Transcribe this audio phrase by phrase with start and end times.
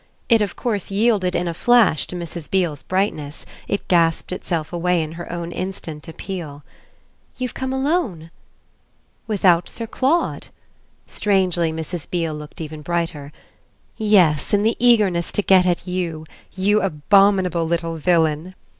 [0.29, 2.49] It of course yielded in a flash to Mrs.
[2.49, 6.63] Beale's brightness, it gasped itself away in her own instant appeal.
[7.37, 8.31] "You've come alone?"
[9.27, 10.47] "Without Sir Claude?"
[11.05, 12.09] Strangely, Mrs.
[12.09, 13.31] Beale looked even brighter.
[13.95, 16.25] "Yes; in the eagerness to get at you.
[16.55, 18.55] You abominable little villain!"